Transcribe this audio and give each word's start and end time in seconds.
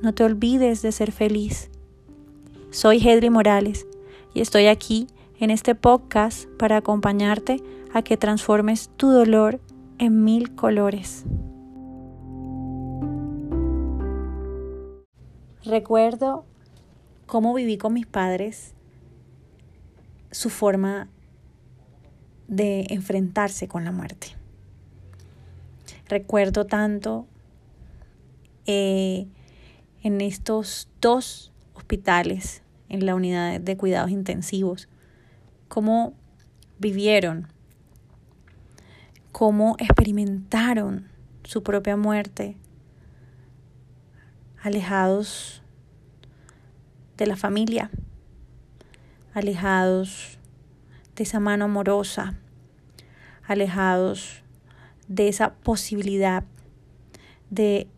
No 0.00 0.14
te 0.14 0.22
olvides 0.22 0.80
de 0.80 0.92
ser 0.92 1.10
feliz. 1.10 1.70
Soy 2.70 2.98
Hedri 2.98 3.30
Morales 3.30 3.84
y 4.32 4.40
estoy 4.40 4.68
aquí 4.68 5.08
en 5.40 5.50
este 5.50 5.74
podcast 5.74 6.48
para 6.56 6.76
acompañarte 6.76 7.60
a 7.92 8.02
que 8.02 8.16
transformes 8.16 8.90
tu 8.96 9.10
dolor 9.10 9.60
en 9.98 10.22
mil 10.22 10.54
colores. 10.54 11.24
Recuerdo 15.64 16.44
cómo 17.26 17.52
viví 17.52 17.76
con 17.76 17.92
mis 17.94 18.06
padres 18.06 18.74
su 20.30 20.48
forma 20.48 21.08
de 22.46 22.86
enfrentarse 22.90 23.66
con 23.66 23.84
la 23.84 23.90
muerte. 23.90 24.28
Recuerdo 26.08 26.66
tanto 26.66 27.26
eh, 28.66 29.26
en 30.02 30.20
estos 30.20 30.88
dos 31.00 31.52
hospitales, 31.74 32.62
en 32.88 33.06
la 33.06 33.14
unidad 33.14 33.60
de 33.60 33.76
cuidados 33.76 34.10
intensivos, 34.10 34.88
cómo 35.68 36.14
vivieron, 36.78 37.48
cómo 39.32 39.76
experimentaron 39.78 41.08
su 41.44 41.62
propia 41.62 41.96
muerte, 41.96 42.56
alejados 44.62 45.62
de 47.16 47.26
la 47.26 47.36
familia, 47.36 47.90
alejados 49.34 50.38
de 51.16 51.24
esa 51.24 51.40
mano 51.40 51.66
amorosa, 51.66 52.34
alejados 53.46 54.42
de 55.08 55.28
esa 55.28 55.54
posibilidad 55.54 56.44
de 57.50 57.88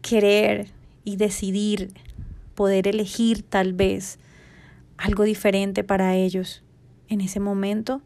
querer 0.00 0.70
y 1.04 1.16
decidir, 1.16 1.92
poder 2.54 2.88
elegir 2.88 3.42
tal 3.42 3.72
vez 3.72 4.18
algo 4.96 5.24
diferente 5.24 5.84
para 5.84 6.14
ellos 6.14 6.62
en 7.08 7.20
ese 7.20 7.40
momento. 7.40 8.02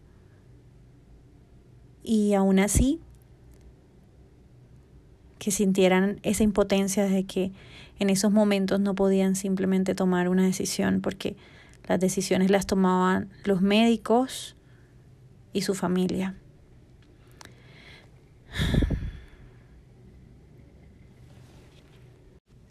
Y 2.03 2.34
aún 2.34 2.59
así, 2.59 3.00
que 5.38 5.50
sintieran 5.50 6.21
esa 6.22 6.43
impotencia 6.43 7.05
de 7.05 7.25
que 7.25 7.53
en 7.99 8.10
esos 8.10 8.32
momentos 8.32 8.81
no 8.81 8.94
podían 8.94 9.37
simplemente 9.37 9.94
tomar 9.94 10.28
una 10.28 10.44
decisión 10.44 11.00
porque 11.00 11.37
las 11.87 12.00
decisiones 12.00 12.50
las 12.50 12.66
tomaban 12.66 13.28
los 13.44 13.61
médicos 13.61 14.56
y 15.53 15.62
su 15.62 15.75
familia. 15.75 16.34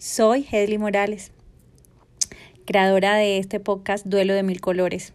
Soy 0.05 0.45
Hedley 0.51 0.77
Morales, 0.77 1.31
creadora 2.65 3.15
de 3.15 3.37
este 3.37 3.61
podcast 3.61 4.05
Duelo 4.05 4.33
de 4.33 4.43
Mil 4.43 4.59
Colores. 4.59 5.13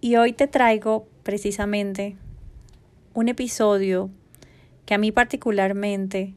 Y 0.00 0.16
hoy 0.16 0.32
te 0.32 0.48
traigo 0.48 1.06
precisamente 1.22 2.16
un 3.14 3.28
episodio 3.28 4.10
que 4.86 4.94
a 4.94 4.98
mí 4.98 5.12
particularmente 5.12 6.34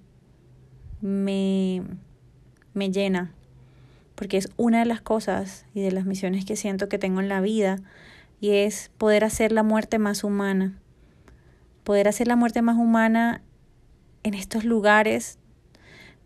me, 1.02 1.82
me 2.76 2.92
llena, 2.92 3.34
porque 4.14 4.38
es 4.38 4.52
una 4.56 4.82
de 4.82 4.86
las 4.86 5.02
cosas 5.02 5.66
y 5.74 5.82
de 5.82 5.92
las 5.92 6.06
misiones 6.06 6.46
que 6.46 6.56
siento 6.56 6.88
que 6.88 7.00
tengo 7.00 7.20
en 7.20 7.30
la 7.30 7.42
vida, 7.42 7.80
y 8.42 8.52
es 8.52 8.92
poder 9.00 9.24
hacer 9.24 9.52
la 9.52 9.64
muerte 9.64 9.98
más 9.98 10.24
humana, 10.24 10.78
poder 11.84 12.08
hacer 12.08 12.28
la 12.28 12.36
muerte 12.36 12.62
más 12.62 12.78
humana 12.78 13.42
en 14.22 14.36
estos 14.36 14.66
lugares 14.66 15.40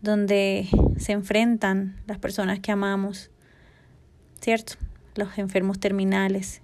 donde 0.00 0.68
se 0.96 1.12
enfrentan 1.12 2.00
las 2.06 2.18
personas 2.18 2.60
que 2.60 2.72
amamos, 2.72 3.30
¿cierto? 4.40 4.74
Los 5.16 5.38
enfermos 5.38 5.80
terminales, 5.80 6.62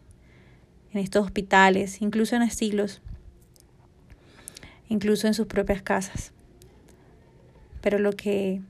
en 0.92 1.00
estos 1.00 1.24
hospitales, 1.24 2.00
incluso 2.00 2.36
en 2.36 2.42
asilos, 2.42 3.02
incluso 4.88 5.26
en 5.26 5.34
sus 5.34 5.46
propias 5.46 5.82
casas. 5.82 6.32
Pero 7.80 7.98
lo 7.98 8.12
que 8.12 8.62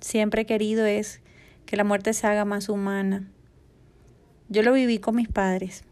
siempre 0.00 0.42
he 0.42 0.46
querido 0.46 0.84
es 0.84 1.20
que 1.64 1.76
la 1.76 1.84
muerte 1.84 2.12
se 2.12 2.26
haga 2.26 2.44
más 2.44 2.68
humana. 2.68 3.28
Yo 4.48 4.62
lo 4.62 4.72
viví 4.72 4.98
con 4.98 5.16
mis 5.16 5.28
padres, 5.28 5.84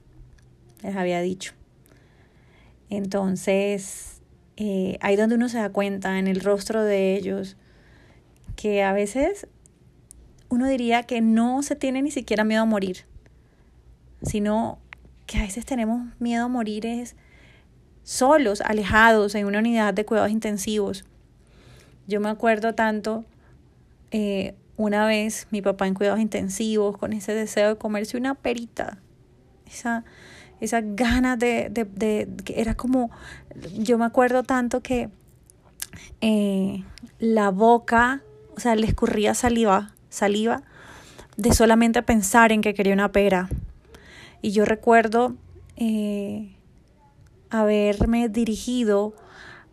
les 0.82 0.96
había 0.96 1.20
dicho. 1.20 1.54
Entonces, 2.88 4.15
eh, 4.56 4.98
ahí 5.00 5.16
donde 5.16 5.34
uno 5.34 5.48
se 5.48 5.58
da 5.58 5.70
cuenta 5.70 6.18
en 6.18 6.26
el 6.26 6.40
rostro 6.40 6.82
de 6.82 7.14
ellos 7.16 7.56
que 8.56 8.82
a 8.82 8.92
veces 8.92 9.46
uno 10.48 10.66
diría 10.66 11.02
que 11.02 11.20
no 11.20 11.62
se 11.62 11.76
tiene 11.76 12.02
ni 12.02 12.10
siquiera 12.10 12.44
miedo 12.44 12.62
a 12.62 12.66
morir, 12.66 13.04
sino 14.22 14.78
que 15.26 15.38
a 15.38 15.42
veces 15.42 15.66
tenemos 15.66 16.02
miedo 16.18 16.44
a 16.44 16.48
morir 16.48 16.86
es 16.86 17.16
solos, 18.02 18.60
alejados 18.60 19.34
en 19.34 19.46
una 19.46 19.58
unidad 19.58 19.92
de 19.92 20.04
cuidados 20.04 20.30
intensivos. 20.30 21.04
Yo 22.06 22.20
me 22.20 22.28
acuerdo 22.28 22.74
tanto 22.74 23.24
eh, 24.12 24.54
una 24.76 25.06
vez 25.06 25.48
mi 25.50 25.60
papá 25.60 25.86
en 25.86 25.94
cuidados 25.94 26.20
intensivos 26.20 26.96
con 26.96 27.12
ese 27.12 27.34
deseo 27.34 27.70
de 27.70 27.76
comerse 27.76 28.16
una 28.16 28.34
perita, 28.34 28.98
esa 29.66 30.04
esas 30.60 30.82
ganas 30.84 31.38
de, 31.38 31.68
de, 31.70 31.84
de, 31.84 32.28
era 32.54 32.74
como, 32.74 33.10
yo 33.76 33.98
me 33.98 34.04
acuerdo 34.04 34.42
tanto 34.42 34.80
que 34.80 35.10
eh, 36.20 36.82
la 37.18 37.50
boca, 37.50 38.22
o 38.56 38.60
sea, 38.60 38.74
le 38.74 38.86
escurría 38.86 39.34
saliva, 39.34 39.92
saliva, 40.08 40.62
de 41.36 41.52
solamente 41.52 42.02
pensar 42.02 42.52
en 42.52 42.62
que 42.62 42.74
quería 42.74 42.94
una 42.94 43.12
pera. 43.12 43.48
Y 44.40 44.52
yo 44.52 44.64
recuerdo 44.64 45.34
eh, 45.76 46.54
haberme 47.50 48.28
dirigido 48.28 49.14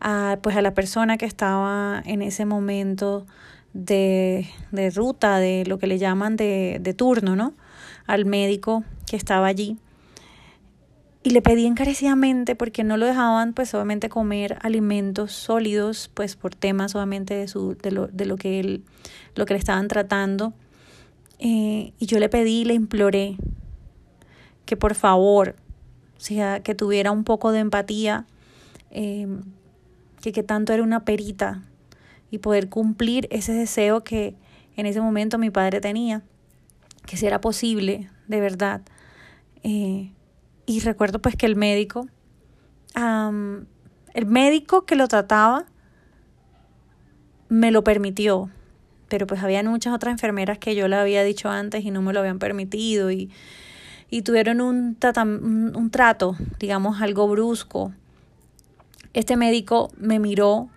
a, 0.01 0.37
pues 0.41 0.57
a 0.57 0.61
la 0.61 0.73
persona 0.73 1.17
que 1.17 1.25
estaba 1.25 2.01
en 2.05 2.21
ese 2.21 2.45
momento 2.45 3.25
de, 3.73 4.47
de 4.71 4.89
ruta, 4.89 5.37
de 5.39 5.63
lo 5.65 5.79
que 5.79 5.87
le 5.87 5.97
llaman 5.97 6.35
de, 6.35 6.79
de 6.81 6.93
turno, 6.93 7.35
¿no? 7.35 7.53
Al 8.05 8.25
médico 8.25 8.83
que 9.07 9.15
estaba 9.15 9.47
allí 9.47 9.77
y 11.23 11.29
le 11.29 11.41
pedí 11.41 11.65
encarecidamente 11.65 12.55
porque 12.55 12.83
no 12.83 12.97
lo 12.97 13.05
dejaban 13.05 13.53
pues 13.53 13.73
obviamente 13.73 14.09
comer 14.09 14.57
alimentos 14.61 15.31
sólidos 15.31 16.11
pues 16.13 16.35
por 16.35 16.53
temas 16.53 16.95
obviamente 16.95 17.33
de, 17.33 17.47
su, 17.47 17.75
de, 17.75 17.91
lo, 17.91 18.07
de 18.07 18.25
lo, 18.25 18.35
que 18.35 18.59
él, 18.59 18.83
lo 19.35 19.45
que 19.45 19.53
le 19.53 19.59
estaban 19.59 19.87
tratando. 19.87 20.53
Eh, 21.39 21.93
y 21.97 22.05
yo 22.05 22.19
le 22.19 22.27
pedí 22.27 22.65
le 22.65 22.73
imploré 22.73 23.37
que 24.65 24.77
por 24.77 24.95
favor 24.95 25.55
o 26.17 26.19
sea 26.19 26.61
que 26.61 26.75
tuviera 26.75 27.11
un 27.11 27.23
poco 27.23 27.51
de 27.51 27.59
empatía 27.59 28.25
eh, 28.91 29.27
que, 30.21 30.31
que 30.31 30.43
tanto 30.43 30.73
era 30.73 30.83
una 30.83 31.05
perita 31.05 31.63
y 32.31 32.37
poder 32.37 32.69
cumplir 32.69 33.27
ese 33.31 33.53
deseo 33.53 34.03
que 34.03 34.35
en 34.77 34.85
ese 34.85 35.01
momento 35.01 35.37
mi 35.37 35.49
padre 35.49 35.81
tenía 35.81 36.21
que 37.05 37.17
si 37.17 37.25
era 37.25 37.41
posible 37.41 38.09
de 38.27 38.39
verdad 38.39 38.81
eh, 39.63 40.11
y 40.65 40.79
recuerdo 40.79 41.19
pues 41.19 41.35
que 41.35 41.45
el 41.45 41.55
médico, 41.55 42.07
el 42.95 44.25
médico 44.25 44.85
que 44.85 44.95
lo 44.95 45.07
trataba 45.07 45.65
me 47.49 47.71
lo 47.71 47.83
permitió, 47.83 48.49
pero 49.09 49.27
pues 49.27 49.43
había 49.43 49.61
muchas 49.63 49.93
otras 49.93 50.11
enfermeras 50.11 50.57
que 50.57 50.75
yo 50.75 50.87
le 50.87 50.95
había 50.95 51.23
dicho 51.23 51.49
antes 51.49 51.83
y 51.83 51.91
no 51.91 52.01
me 52.01 52.13
lo 52.13 52.19
habían 52.19 52.39
permitido 52.39 53.11
y, 53.11 53.29
y 54.09 54.21
tuvieron 54.21 54.61
un, 54.61 54.97
un 55.75 55.89
trato, 55.91 56.35
digamos, 56.59 57.01
algo 57.01 57.27
brusco. 57.27 57.93
Este 59.13 59.35
médico 59.37 59.91
me 59.97 60.19
miró 60.19 60.69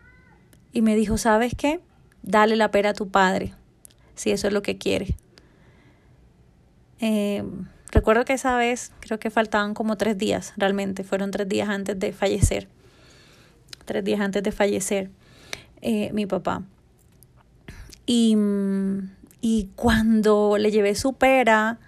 y 0.73 0.83
me 0.83 0.97
dijo, 0.97 1.17
¿sabes 1.17 1.55
qué? 1.56 1.81
Dale 2.23 2.56
la 2.56 2.71
pera 2.71 2.91
a 2.91 2.94
tu 2.94 3.09
padre, 3.09 3.55
si 4.15 4.31
eso 4.33 4.49
es 4.49 4.53
lo 4.53 4.62
que 4.62 4.77
quiere. 4.77 5.17
Eh, 7.00 7.44
recuerdo 7.97 8.27
que 8.27 8.35
esa 8.35 8.55
vez 8.57 8.93
creo 9.01 9.19
que 9.19 9.31
faltaban 9.31 9.73
como 9.73 9.97
tres 9.97 10.19
días, 10.19 10.53
realmente, 10.59 11.03
fueron 11.03 11.31
tres 11.31 11.49
días 11.49 11.71
antes 11.71 11.99
de 11.99 12.13
fallecer. 12.13 12.69
Tres 13.87 14.05
días 14.05 14.21
antes 14.21 14.43
de 14.43 14.53
fallecer 14.53 15.11
eh, 15.81 16.11
mi 16.13 16.27
papá. 16.27 16.63
Y, 18.05 18.37
y 19.41 19.71
cuando 19.77 20.59
le 20.59 20.71
llevé 20.71 20.95
su 20.95 21.15
pera 21.15 21.79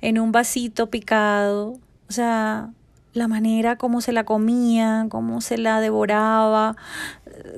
en 0.00 0.20
un 0.20 0.30
vasito 0.30 0.90
picado, 0.90 1.78
o 2.08 2.12
sea, 2.12 2.70
la 3.12 3.26
manera 3.26 3.74
como 3.76 4.00
se 4.00 4.12
la 4.12 4.22
comía, 4.22 5.06
cómo 5.10 5.40
se 5.40 5.58
la 5.58 5.80
devoraba, 5.80 6.76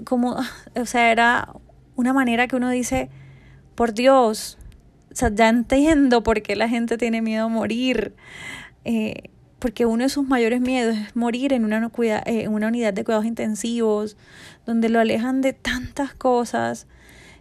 como, 0.05 0.37
o 0.75 0.87
sea, 0.87 1.13
era 1.13 1.49
una 1.97 2.15
manera 2.15 2.49
que 2.49 2.57
uno 2.57 2.71
dice, 2.71 3.11
por 3.75 3.93
Dios, 3.93 4.57
o 5.15 5.17
sea, 5.17 5.33
ya 5.33 5.49
entiendo 5.49 6.25
por 6.25 6.43
qué 6.43 6.57
la 6.57 6.69
gente 6.69 6.99
tiene 6.99 7.23
miedo 7.23 7.45
a 7.45 7.49
morir. 7.49 8.17
Eh, 8.85 9.31
porque 9.61 9.87
uno 9.87 10.03
de 10.03 10.09
sus 10.09 10.27
mayores 10.27 10.61
miedos 10.61 10.97
es 10.97 11.15
morir 11.15 11.53
en 11.53 11.65
una, 11.65 11.91
eh, 11.97 12.23
en 12.27 12.53
una 12.53 12.67
unidad 12.67 12.93
de 12.93 13.05
cuidados 13.05 13.25
intensivos, 13.25 14.17
donde 14.67 14.89
lo 14.89 14.99
alejan 14.99 15.41
de 15.41 15.53
tantas 15.53 16.15
cosas 16.15 16.89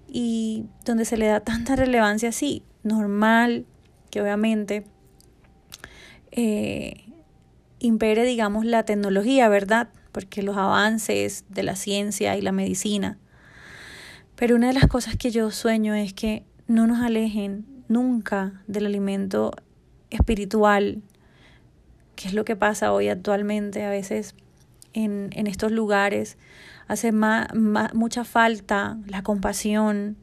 y 0.08 0.66
donde 0.86 1.04
se 1.04 1.18
le 1.18 1.26
da 1.26 1.40
tanta 1.40 1.76
relevancia, 1.76 2.32
sí, 2.32 2.62
normal, 2.84 3.66
que 4.12 4.22
obviamente 4.22 4.86
eh, 6.32 7.06
impere, 7.80 8.24
digamos, 8.24 8.66
la 8.66 8.84
tecnología, 8.86 9.50
¿verdad? 9.50 9.90
Porque 10.12 10.44
los 10.44 10.58
avances 10.58 11.44
de 11.50 11.64
la 11.64 11.76
ciencia 11.76 12.38
y 12.38 12.42
la 12.42 12.52
medicina. 12.52 13.18
Pero 14.36 14.56
una 14.56 14.68
de 14.68 14.74
las 14.74 14.86
cosas 14.86 15.18
que 15.18 15.32
yo 15.32 15.50
sueño 15.50 15.96
es 15.96 16.14
que 16.14 16.46
no 16.68 16.88
nos 16.88 17.02
alejen 17.02 17.66
nunca 17.88 18.62
del 18.68 18.86
alimento 18.86 19.52
espiritual, 20.10 21.02
que 22.16 22.28
es 22.28 22.34
lo 22.34 22.46
que 22.46 22.56
pasa 22.56 22.94
hoy 22.94 23.10
actualmente 23.10 23.84
a 23.84 23.90
veces 23.90 24.36
en, 24.94 25.30
en 25.34 25.48
estos 25.48 25.72
lugares. 25.72 26.38
Hace 26.88 27.12
mucha 27.12 28.24
falta 28.24 28.98
la 29.08 29.24
compasión, 29.24 30.18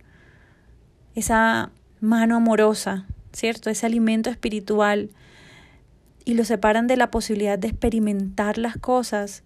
esa 1.14 1.70
mano 2.00 2.36
amorosa, 2.36 3.06
¿cierto? 3.32 3.70
Ese 3.70 3.86
alimento 3.86 4.30
espiritual. 4.30 5.10
Y 6.24 6.34
lo 6.34 6.44
separan 6.44 6.86
de 6.86 6.96
la 6.96 7.10
posibilidad 7.10 7.58
de 7.58 7.68
experimentar 7.68 8.58
las 8.58 8.76
cosas 8.76 9.42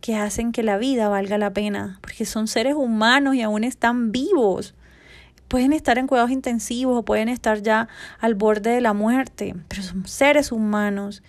que 0.00 0.16
hacen 0.16 0.52
que 0.52 0.62
la 0.62 0.78
vida 0.78 1.08
valga 1.08 1.38
la 1.38 1.52
pena, 1.52 1.98
porque 2.00 2.24
son 2.24 2.48
seres 2.48 2.74
humanos 2.74 3.34
y 3.34 3.42
aún 3.42 3.64
están 3.64 4.12
vivos 4.12 4.74
pueden 5.48 5.72
estar 5.72 5.98
en 5.98 6.06
cuidados 6.06 6.30
intensivos 6.30 6.98
o 6.98 7.04
pueden 7.04 7.28
estar 7.28 7.62
ya 7.62 7.88
al 8.20 8.34
borde 8.34 8.70
de 8.70 8.80
la 8.80 8.92
muerte, 8.92 9.54
pero 9.68 9.82
son 9.82 10.06
seres 10.06 10.52
humanos. 10.52 11.22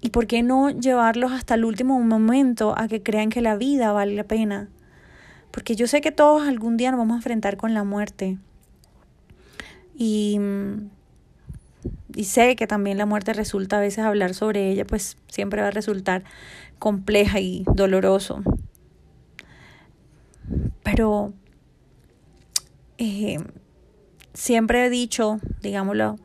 ¿Y 0.00 0.10
por 0.10 0.26
qué 0.26 0.42
no 0.42 0.70
llevarlos 0.70 1.32
hasta 1.32 1.54
el 1.54 1.64
último 1.64 2.00
momento 2.00 2.74
a 2.76 2.86
que 2.88 3.02
crean 3.02 3.30
que 3.30 3.40
la 3.40 3.56
vida 3.56 3.92
vale 3.92 4.14
la 4.14 4.24
pena? 4.24 4.68
Porque 5.50 5.74
yo 5.74 5.86
sé 5.86 6.00
que 6.00 6.12
todos 6.12 6.46
algún 6.46 6.76
día 6.76 6.90
nos 6.90 6.98
vamos 6.98 7.14
a 7.14 7.18
enfrentar 7.18 7.56
con 7.56 7.74
la 7.74 7.82
muerte. 7.84 8.38
Y, 9.96 10.38
sé 12.22 12.54
que 12.54 12.66
también 12.68 12.98
la 12.98 13.06
muerte 13.06 13.32
resulta 13.32 13.78
a 13.78 13.80
veces 13.80 14.04
hablar 14.04 14.34
sobre 14.34 14.70
ella, 14.70 14.84
pues 14.84 15.16
siempre 15.28 15.62
va 15.62 15.68
a 15.68 15.72
resultar 15.72 16.22
compleja 16.78 17.40
y 17.40 17.64
doloroso. 17.74 18.42
Pero 20.84 21.32
eh, 22.98 23.38
siempre 24.34 24.84
he 24.84 24.90
dicho, 24.90 25.40
digámoslo, 25.62 26.16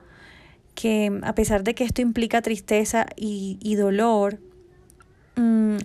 que 0.75 1.20
a 1.24 1.36
pesar 1.36 1.64
de 1.64 1.75
que 1.75 1.84
esto 1.84 2.02
implica 2.02 2.42
tristeza 2.42 3.06
y, 3.16 3.75
dolor, 3.75 4.40
mm, 5.36 5.78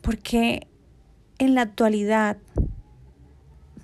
porque 0.00 0.66
en 1.38 1.54
la 1.54 1.62
actualidad 1.62 2.38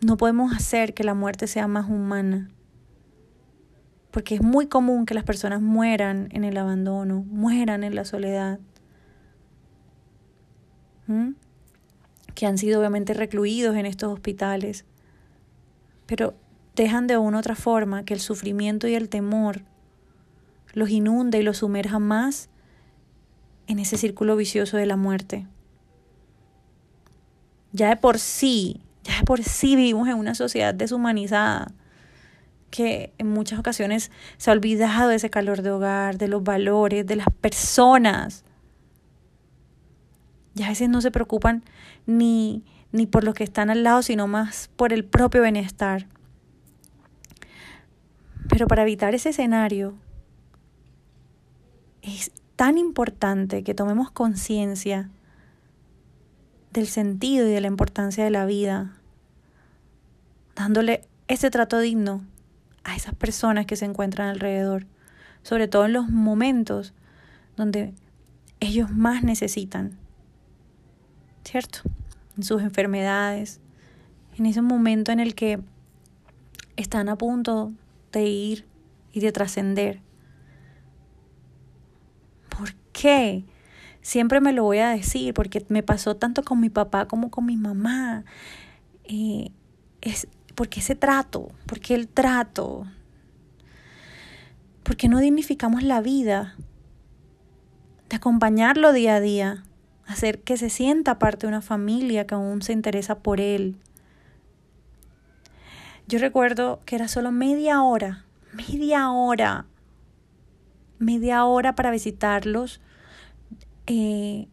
no 0.00 0.16
podemos 0.16 0.54
hacer 0.54 0.94
que 0.94 1.04
la 1.04 1.14
muerte 1.14 1.46
sea 1.46 1.66
más 1.66 1.88
humana? 1.88 2.48
Porque 4.12 4.36
es 4.36 4.42
muy 4.42 4.66
común 4.66 5.06
que 5.06 5.14
las 5.14 5.24
personas 5.24 5.60
mueran 5.60 6.28
en 6.30 6.44
el 6.44 6.56
abandono, 6.56 7.24
mueran 7.28 7.84
en 7.84 7.94
la 7.94 8.04
soledad, 8.04 8.60
que 12.34 12.46
han 12.46 12.58
sido 12.58 12.78
obviamente 12.78 13.14
recluidos 13.14 13.76
en 13.76 13.86
estos 13.86 14.12
hospitales 14.12 14.84
pero 16.08 16.34
dejan 16.74 17.06
de 17.06 17.18
una 17.18 17.36
u 17.36 17.40
otra 17.40 17.54
forma 17.54 18.04
que 18.04 18.14
el 18.14 18.20
sufrimiento 18.20 18.88
y 18.88 18.94
el 18.94 19.10
temor 19.10 19.60
los 20.72 20.88
inunde 20.88 21.38
y 21.38 21.42
los 21.42 21.58
sumerja 21.58 21.98
más 21.98 22.48
en 23.66 23.78
ese 23.78 23.98
círculo 23.98 24.34
vicioso 24.34 24.78
de 24.78 24.86
la 24.86 24.96
muerte. 24.96 25.46
Ya 27.72 27.90
de 27.90 27.96
por 27.96 28.18
sí, 28.18 28.80
ya 29.04 29.18
de 29.18 29.24
por 29.24 29.44
sí 29.44 29.76
vivimos 29.76 30.08
en 30.08 30.14
una 30.14 30.34
sociedad 30.34 30.72
deshumanizada 30.72 31.72
que 32.70 33.12
en 33.18 33.28
muchas 33.28 33.58
ocasiones 33.58 34.10
se 34.38 34.50
ha 34.50 34.54
olvidado 34.54 35.10
de 35.10 35.16
ese 35.16 35.28
calor 35.28 35.60
de 35.60 35.70
hogar, 35.70 36.16
de 36.16 36.28
los 36.28 36.42
valores, 36.42 37.06
de 37.06 37.16
las 37.16 37.28
personas. 37.40 38.44
Ya 40.54 40.66
a 40.66 40.70
veces 40.70 40.88
no 40.88 41.02
se 41.02 41.10
preocupan 41.10 41.62
ni 42.06 42.64
ni 42.92 43.06
por 43.06 43.24
los 43.24 43.34
que 43.34 43.44
están 43.44 43.70
al 43.70 43.82
lado, 43.82 44.02
sino 44.02 44.26
más 44.26 44.70
por 44.76 44.92
el 44.92 45.04
propio 45.04 45.42
bienestar. 45.42 46.06
Pero 48.48 48.66
para 48.66 48.82
evitar 48.82 49.14
ese 49.14 49.30
escenario, 49.30 49.94
es 52.02 52.32
tan 52.56 52.78
importante 52.78 53.62
que 53.62 53.74
tomemos 53.74 54.10
conciencia 54.10 55.10
del 56.72 56.86
sentido 56.86 57.46
y 57.46 57.50
de 57.50 57.60
la 57.60 57.66
importancia 57.66 58.24
de 58.24 58.30
la 58.30 58.46
vida, 58.46 58.96
dándole 60.56 61.04
ese 61.28 61.50
trato 61.50 61.78
digno 61.78 62.24
a 62.84 62.96
esas 62.96 63.14
personas 63.14 63.66
que 63.66 63.76
se 63.76 63.84
encuentran 63.84 64.28
alrededor, 64.28 64.86
sobre 65.42 65.68
todo 65.68 65.84
en 65.84 65.92
los 65.92 66.08
momentos 66.08 66.94
donde 67.56 67.94
ellos 68.60 68.90
más 68.90 69.22
necesitan. 69.22 69.98
¿Cierto? 71.44 71.80
En 72.38 72.44
sus 72.44 72.62
enfermedades, 72.62 73.60
en 74.38 74.46
ese 74.46 74.62
momento 74.62 75.10
en 75.12 75.20
el 75.20 75.34
que 75.34 75.58
están 76.76 77.08
a 77.08 77.18
punto 77.18 77.72
de 78.12 78.26
ir 78.26 78.64
y 79.12 79.20
de 79.20 79.32
trascender. 79.32 80.00
¿Por 82.48 82.74
qué? 82.92 83.44
Siempre 84.00 84.40
me 84.40 84.52
lo 84.52 84.62
voy 84.62 84.78
a 84.78 84.90
decir 84.90 85.34
porque 85.34 85.66
me 85.68 85.82
pasó 85.82 86.16
tanto 86.16 86.44
con 86.44 86.60
mi 86.60 86.70
papá 86.70 87.08
como 87.08 87.30
con 87.30 87.44
mi 87.44 87.56
mamá. 87.56 88.24
Eh, 89.04 89.50
es 90.00 90.28
porque 90.54 90.78
ese 90.78 90.94
trato, 90.94 91.50
porque 91.66 91.94
el 91.94 92.06
trato, 92.06 92.86
porque 94.84 95.08
no 95.08 95.18
dignificamos 95.18 95.82
la 95.82 96.00
vida, 96.00 96.54
de 98.08 98.16
acompañarlo 98.16 98.92
día 98.92 99.16
a 99.16 99.20
día, 99.20 99.64
hacer 100.08 100.40
que 100.40 100.56
se 100.56 100.70
sienta 100.70 101.18
parte 101.18 101.46
de 101.46 101.48
una 101.48 101.60
familia 101.60 102.26
que 102.26 102.34
aún 102.34 102.62
se 102.62 102.72
interesa 102.72 103.18
por 103.18 103.40
él. 103.40 103.76
Yo 106.08 106.18
recuerdo 106.18 106.80
que 106.86 106.96
era 106.96 107.06
solo 107.06 107.30
media 107.30 107.82
hora, 107.82 108.24
media 108.54 109.10
hora, 109.10 109.66
media 110.98 111.44
hora 111.44 111.74
para 111.74 111.90
visitarlos 111.90 112.80
eh, 113.86 114.48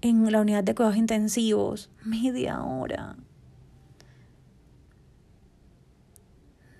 en 0.00 0.30
la 0.30 0.40
unidad 0.40 0.62
de 0.62 0.76
cuidados 0.76 0.96
intensivos, 0.96 1.90
media 2.04 2.62
hora. 2.62 3.16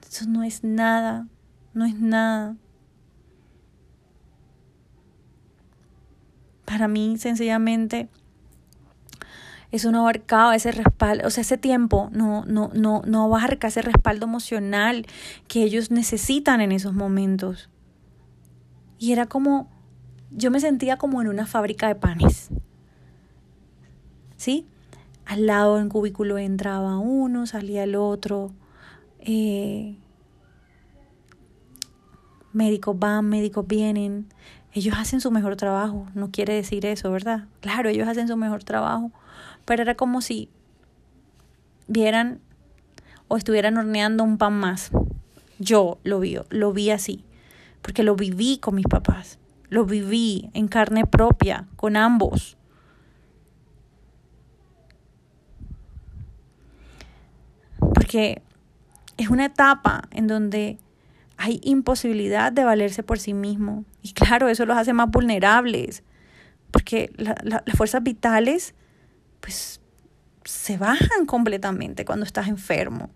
Eso 0.09 0.27
no 0.29 0.45
es 0.45 0.63
nada, 0.63 1.27
no 1.75 1.85
es 1.85 1.99
nada. 1.99 2.57
Para 6.65 6.87
mí, 6.87 7.19
sencillamente, 7.19 8.09
eso 9.73 9.93
no 9.93 10.00
abarcaba 10.00 10.57
ese 10.57 10.73
respaldo, 10.73 11.27
o 11.27 11.31
sea, 11.31 11.43
ese 11.43 11.59
tiempo 11.59 12.09
no, 12.12 12.45
no, 12.45 12.71
no, 12.75 13.03
no 13.07 13.25
abarca 13.25 13.69
ese 13.69 13.83
respaldo 13.83 14.27
emocional 14.27 15.07
que 15.49 15.62
ellos 15.62 15.91
necesitan 15.91 16.61
en 16.61 16.73
esos 16.73 16.93
momentos. 16.93 17.71
Y 18.99 19.12
era 19.12 19.27
como, 19.27 19.69
yo 20.31 20.50
me 20.50 20.61
sentía 20.61 20.97
como 20.97 21.21
en 21.23 21.29
una 21.29 21.47
fábrica 21.47 21.89
de 21.89 21.95
panes. 21.95 22.50
¿Sí? 24.37 24.67
Al 25.25 25.47
lado 25.47 25.79
en 25.79 25.89
cubículo 25.89 26.39
entraba 26.39 26.99
uno, 26.99 27.47
salía 27.47 27.85
el 27.85 27.95
otro. 27.95 28.53
eh, 29.21 29.97
médicos 32.53 32.99
van, 32.99 33.29
médicos 33.29 33.67
vienen, 33.67 34.27
ellos 34.73 34.97
hacen 34.99 35.21
su 35.21 35.31
mejor 35.31 35.57
trabajo, 35.57 36.07
no 36.15 36.31
quiere 36.31 36.55
decir 36.55 36.87
eso, 36.87 37.11
¿verdad? 37.11 37.47
Claro, 37.61 37.89
ellos 37.89 38.09
hacen 38.09 38.29
su 38.29 38.37
mejor 38.37 38.65
trabajo, 38.65 39.11
pero 39.71 39.85
era 39.85 39.95
como 39.95 40.21
si 40.21 40.49
vieran 41.87 42.41
o 43.29 43.37
estuvieran 43.37 43.77
horneando 43.77 44.25
un 44.25 44.37
pan 44.37 44.55
más. 44.55 44.91
Yo 45.61 46.00
lo 46.03 46.19
vi, 46.19 46.37
lo 46.49 46.73
vi 46.73 46.91
así, 46.91 47.25
porque 47.81 48.03
lo 48.03 48.17
viví 48.17 48.59
con 48.59 48.75
mis 48.75 48.87
papás, 48.87 49.39
lo 49.69 49.85
viví 49.85 50.50
en 50.55 50.67
carne 50.67 51.07
propia, 51.07 51.69
con 51.77 51.95
ambos. 51.95 52.57
Porque 57.79 58.43
es 59.19 59.29
una 59.29 59.45
etapa 59.45 60.09
en 60.11 60.27
donde 60.27 60.81
hay 61.37 61.61
imposibilidad 61.62 62.50
de 62.50 62.65
valerse 62.65 63.05
por 63.05 63.21
sí 63.21 63.35
mismo. 63.35 63.85
Y 64.03 64.15
claro, 64.15 64.49
eso 64.49 64.67
los 64.67 64.77
hace 64.77 64.93
más 64.95 65.12
vulnerables, 65.12 66.03
porque 66.73 67.12
las 67.17 67.62
fuerzas 67.77 68.03
vitales, 68.03 68.75
pues, 69.40 69.80
se 70.44 70.78
bajan 70.78 71.26
completamente 71.26 72.04
cuando 72.04 72.25
estás 72.25 72.49
enfermo. 72.49 73.11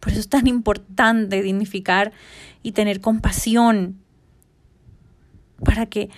Por 0.00 0.12
eso 0.12 0.20
es 0.20 0.28
tan 0.28 0.46
importante 0.46 1.42
dignificar 1.42 2.12
y 2.62 2.72
tener 2.72 3.00
compasión 3.00 4.00
para 5.64 5.86
que 5.86 6.10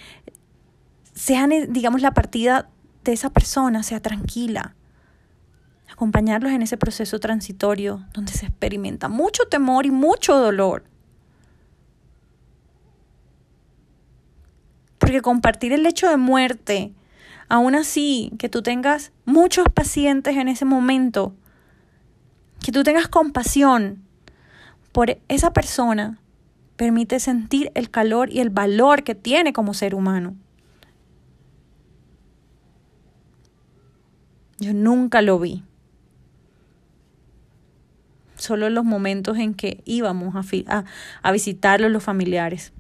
sean, 1.15 1.51
digamos, 1.69 2.03
la 2.03 2.13
partida 2.13 2.69
de 3.05 3.13
esa 3.13 3.31
persona 3.31 3.83
sea 3.83 4.01
tranquila 4.01 4.75
acompañarlos 5.97 6.53
en 6.53 6.63
ese 6.63 6.77
proceso 6.77 7.19
transitorio 7.21 8.05
donde 8.13 8.33
se 8.33 8.47
experimenta 8.47 9.09
mucho 9.09 9.45
temor 9.45 9.87
y 9.87 9.91
mucho 9.91 10.37
dolor. 10.37 10.85
Porque 14.99 15.23
compartir 15.23 15.73
el 15.73 15.87
hecho 15.87 16.09
de 16.09 16.17
muerte, 16.19 16.93
aún 17.49 17.75
así 17.75 18.33
que 18.39 18.49
tú 18.49 18.63
tengas 18.63 19.13
muchos 19.25 19.67
pacientes 19.73 20.37
en 20.37 20.49
ese 20.49 20.65
momento, 20.65 21.35
que 22.65 22.73
tú 22.73 22.83
tengas 22.83 23.09
compasión 23.09 24.03
por 24.93 25.19
esa 25.29 25.53
persona, 25.53 26.19
permite 26.77 27.21
sentir 27.21 27.71
el 27.75 27.91
calor 27.91 28.31
y 28.31 28.41
el 28.41 28.51
valor 28.51 29.03
que 29.03 29.15
tiene 29.15 29.53
como 29.53 29.75
ser 29.75 29.95
humano. 29.95 30.35
Yo 34.59 34.73
nunca 34.73 35.21
lo 35.23 35.39
vi 35.39 35.63
solo 38.37 38.71
los 38.71 38.85
momentos 38.85 39.39
en 39.39 39.55
que 39.55 39.83
íbamos 39.85 40.35
a, 40.35 40.43
a, 40.69 40.85
a 41.23 41.33
visitarlos 41.33 41.91
los 41.91 42.03
familiares. 42.03 42.73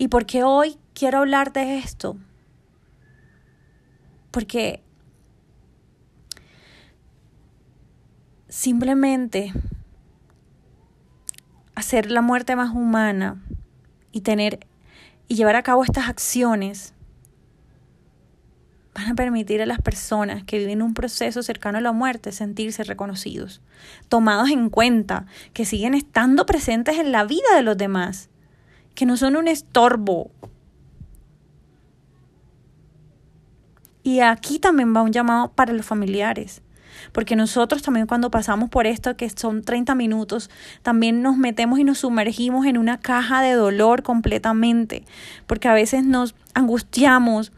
¿Y 0.00 0.08
por 0.08 0.24
qué 0.24 0.44
hoy 0.44 0.78
quiero 0.94 1.18
hablar 1.18 1.52
de 1.52 1.76
esto? 1.76 2.16
Porque 4.30 4.82
simplemente 8.48 9.52
hacer 11.74 12.10
la 12.10 12.22
muerte 12.22 12.56
más 12.56 12.74
humana 12.74 13.44
y 14.10 14.22
tener 14.22 14.66
y 15.28 15.34
llevar 15.34 15.56
a 15.56 15.62
cabo 15.62 15.84
estas 15.84 16.08
acciones 16.08 16.94
van 18.94 19.08
a 19.08 19.14
permitir 19.14 19.60
a 19.60 19.66
las 19.66 19.82
personas 19.82 20.44
que 20.44 20.56
viven 20.56 20.80
un 20.80 20.94
proceso 20.94 21.42
cercano 21.42 21.76
a 21.76 21.82
la 21.82 21.92
muerte 21.92 22.32
sentirse 22.32 22.84
reconocidos, 22.84 23.60
tomados 24.08 24.48
en 24.48 24.70
cuenta, 24.70 25.26
que 25.52 25.66
siguen 25.66 25.92
estando 25.92 26.46
presentes 26.46 26.96
en 26.96 27.12
la 27.12 27.24
vida 27.24 27.54
de 27.54 27.60
los 27.60 27.76
demás, 27.76 28.30
que 28.94 29.06
no 29.06 29.16
son 29.16 29.36
un 29.36 29.48
estorbo. 29.48 30.30
Y 34.02 34.20
aquí 34.20 34.58
también 34.58 34.94
va 34.94 35.02
un 35.02 35.12
llamado 35.12 35.52
para 35.52 35.72
los 35.72 35.86
familiares. 35.86 36.62
Porque 37.12 37.36
nosotros 37.36 37.82
también 37.82 38.06
cuando 38.06 38.30
pasamos 38.30 38.68
por 38.70 38.86
esto, 38.86 39.16
que 39.16 39.28
son 39.30 39.62
30 39.62 39.94
minutos, 39.94 40.50
también 40.82 41.22
nos 41.22 41.36
metemos 41.36 41.78
y 41.78 41.84
nos 41.84 41.98
sumergimos 41.98 42.66
en 42.66 42.78
una 42.78 42.98
caja 42.98 43.42
de 43.42 43.52
dolor 43.52 44.02
completamente. 44.02 45.04
Porque 45.46 45.68
a 45.68 45.74
veces 45.74 46.04
nos 46.04 46.34
angustiamos, 46.54 47.52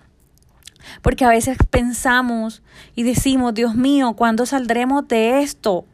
porque 1.02 1.24
a 1.24 1.28
veces 1.28 1.58
pensamos 1.70 2.62
y 2.94 3.02
decimos, 3.02 3.54
Dios 3.54 3.74
mío, 3.74 4.14
¿cuándo 4.14 4.46
saldremos 4.46 5.06
de 5.08 5.42
esto? 5.42 5.84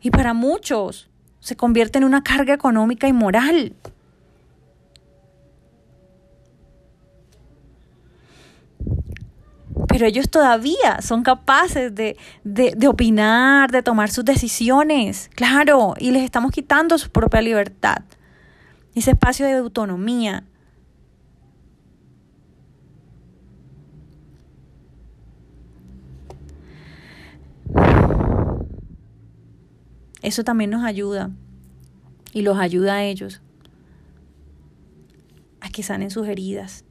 Y 0.00 0.10
para 0.10 0.32
muchos 0.32 1.09
se 1.40 1.56
convierte 1.56 1.98
en 1.98 2.04
una 2.04 2.22
carga 2.22 2.54
económica 2.54 3.08
y 3.08 3.12
moral. 3.12 3.74
Pero 9.88 10.06
ellos 10.06 10.30
todavía 10.30 11.02
son 11.02 11.22
capaces 11.22 11.94
de, 11.94 12.16
de, 12.44 12.88
opinar, 12.88 13.70
de 13.72 13.82
tomar 13.82 14.10
sus 14.10 14.24
decisiones, 14.24 15.30
claro, 15.34 15.94
y 15.98 16.12
les 16.12 16.22
estamos 16.22 16.52
quitando 16.52 16.96
su 16.96 17.10
propia 17.10 17.42
libertad, 17.42 17.98
ese 18.94 19.10
espacio 19.12 19.46
de 19.46 19.54
autonomía, 19.54 20.44
Eso 30.22 30.44
también 30.44 30.70
nos 30.70 30.84
ayuda 30.84 31.30
y 32.32 32.42
los 32.42 32.58
ayuda 32.58 32.94
a 32.94 33.04
ellos 33.04 33.40
a 35.60 35.70
que 35.70 35.82
sanen 35.82 36.10
sus 36.10 36.26
heridas. 36.26 36.84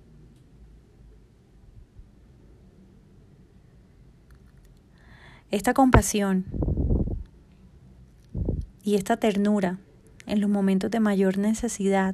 Esta 5.52 5.74
compasión 5.74 6.46
y 8.84 8.96
esta 8.96 9.18
ternura 9.18 9.80
en 10.28 10.42
los 10.42 10.50
momentos 10.50 10.92
de 10.92 11.00
mayor 11.00 11.38
necesidad 11.40 12.14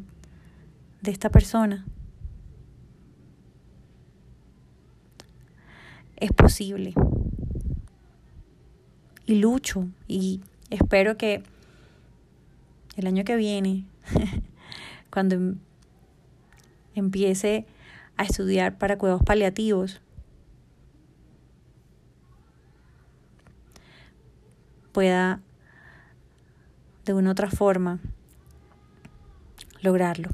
de 1.01 1.11
esta 1.11 1.29
persona 1.29 1.85
es 6.17 6.31
posible. 6.31 6.93
Y 9.25 9.35
lucho 9.35 9.87
y 10.07 10.41
Espero 10.75 11.15
que 11.15 11.41
el 12.97 13.07
año 13.07 13.23
que 13.23 13.37
viene, 13.37 13.85
cuando 15.09 15.35
em, 15.35 15.57
empiece 16.95 17.65
a 18.17 18.23
estudiar 18.23 18.77
para 18.77 18.97
cuidados 18.97 19.23
paliativos, 19.23 20.01
pueda 24.91 25.39
de 27.05 27.13
una 27.13 27.29
u 27.29 27.31
otra 27.31 27.49
forma 27.49 28.01
lograrlo. 29.81 30.29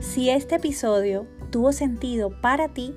Si 0.00 0.28
este 0.28 0.56
episodio 0.56 1.28
tuvo 1.52 1.72
sentido 1.72 2.40
para 2.40 2.68
ti, 2.68 2.96